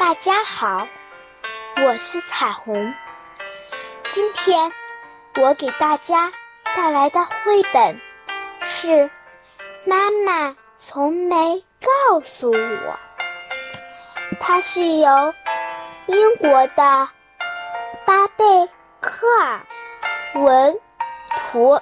[0.00, 0.88] 大家好，
[1.84, 2.94] 我是彩虹。
[4.08, 4.72] 今天
[5.36, 6.32] 我给大家
[6.74, 8.00] 带来的绘本
[8.62, 8.86] 是
[9.84, 11.62] 《妈妈从没
[12.08, 12.54] 告诉我》，
[14.40, 15.34] 它是由
[16.06, 17.08] 英国的
[18.06, 18.70] 巴贝
[19.02, 19.60] 科尔
[20.42, 20.80] 文
[21.36, 21.78] 图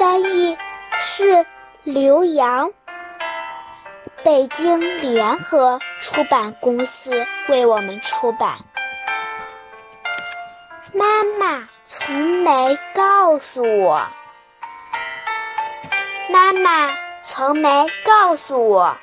[0.00, 0.58] 翻译
[0.98, 1.46] 是
[1.84, 2.72] 刘洋。
[4.28, 8.58] 北京联合出版公司为我们出版。
[10.92, 14.06] 妈妈从没告诉我，
[16.28, 16.94] 妈妈
[17.24, 18.98] 从没告诉我，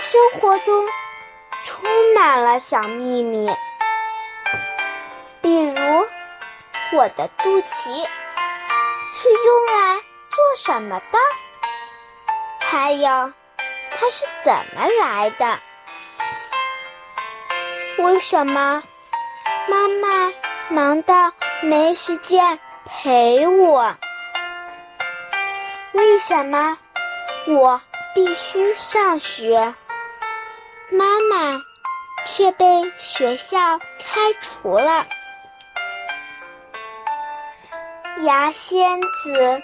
[0.00, 0.84] 生活中
[1.62, 3.48] 充满了小秘密，
[5.40, 5.76] 比如
[6.92, 8.04] 我的肚脐
[9.12, 9.94] 是用来
[10.32, 11.18] 做什么的，
[12.58, 13.32] 还有。
[13.96, 15.58] 它是怎么来的？
[17.98, 18.82] 为什么
[19.68, 20.32] 妈妈
[20.68, 21.32] 忙到
[21.62, 23.96] 没时间陪我？
[25.92, 26.76] 为什么
[27.46, 27.80] 我
[28.14, 29.74] 必须上学，
[30.90, 31.60] 妈妈
[32.26, 35.06] 却被学校开除了？
[38.22, 39.62] 牙仙子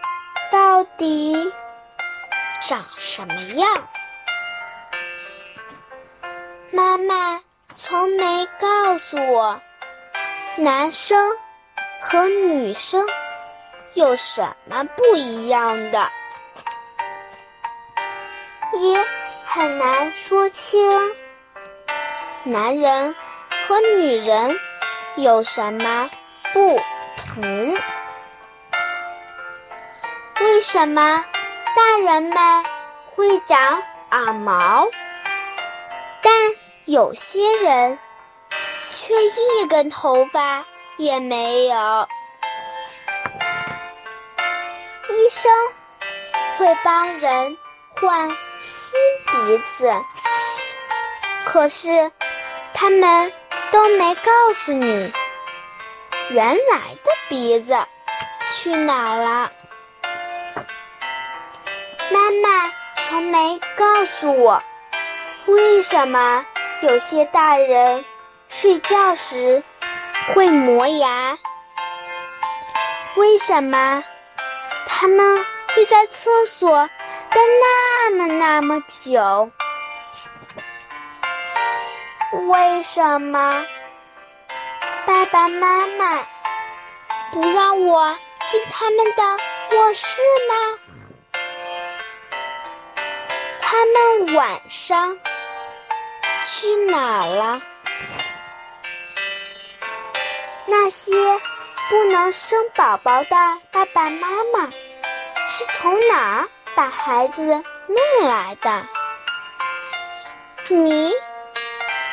[0.50, 1.52] 到底
[2.62, 3.88] 长什么样？
[6.72, 7.40] 妈妈
[7.74, 9.60] 从没告诉我，
[10.56, 11.18] 男生
[12.00, 13.04] 和女生
[13.94, 16.08] 有什么不一样的，
[18.74, 19.04] 也
[19.44, 20.80] 很难说清
[22.44, 23.16] 男人
[23.66, 24.56] 和女人
[25.16, 26.08] 有什么
[26.52, 26.80] 不
[27.16, 27.74] 同。
[30.40, 31.24] 为什么
[31.74, 32.64] 大人们
[33.16, 34.86] 会长耳毛？
[36.22, 36.32] 但
[36.91, 37.96] 有些人
[38.91, 42.08] 却一根头发也没有。
[45.08, 45.52] 医生
[46.58, 47.56] 会帮人
[47.90, 48.28] 换
[48.58, 49.92] 新鼻子，
[51.45, 52.11] 可是
[52.74, 53.33] 他们
[53.70, 55.12] 都没告诉你
[56.30, 57.78] 原来的鼻子
[58.48, 59.52] 去哪了。
[62.11, 64.61] 妈妈从没告诉我。
[65.46, 66.45] 为什么
[66.83, 68.02] 有些大人
[68.48, 69.63] 睡觉时
[70.35, 71.36] 会磨牙？
[73.17, 74.02] 为什么
[74.86, 76.89] 他们会在厕所
[77.29, 79.51] 待那么那么久？
[82.48, 83.67] 为什么
[85.05, 86.24] 爸爸妈妈
[87.30, 88.17] 不让我
[88.51, 89.23] 进他们的
[89.77, 90.17] 卧室
[90.48, 90.79] 呢？
[93.61, 95.19] 他们晚上。
[96.45, 97.62] 去哪儿了？
[100.67, 101.12] 那些
[101.89, 103.36] 不能生宝宝的
[103.73, 104.70] 爸爸妈妈
[105.48, 108.86] 是从哪儿把孩子弄来的？
[110.68, 111.12] 你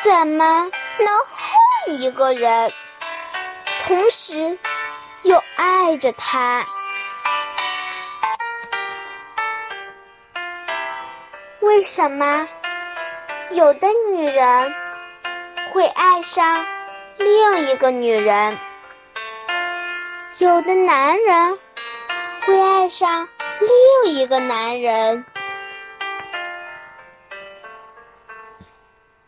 [0.02, 2.72] 怎么能恨一个人，
[3.86, 4.58] 同时
[5.22, 6.66] 又爱着他？
[11.60, 12.48] 为什么？
[13.52, 14.76] 有的女人
[15.72, 16.66] 会爱上
[17.18, 18.58] 另一个女人，
[20.40, 21.58] 有的男人
[22.46, 23.30] 会爱上
[24.04, 25.26] 另一个男人。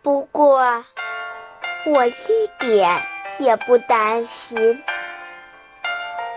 [0.01, 0.83] 不过，
[1.85, 3.01] 我一点
[3.37, 4.83] 也不担心，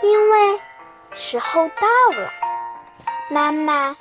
[0.02, 0.60] 因为
[1.12, 2.30] 时候到了，
[3.28, 3.96] 妈妈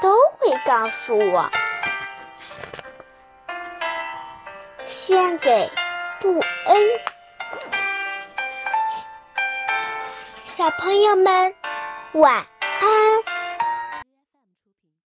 [0.00, 1.50] 都会告诉我。
[5.06, 5.70] 献给
[6.18, 6.78] 布恩，
[10.46, 11.54] 小朋友们
[12.14, 12.46] 晚
[12.80, 13.13] 安。